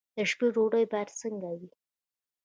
[0.15, 1.69] د شپې ډوډۍ باید څنګه وي؟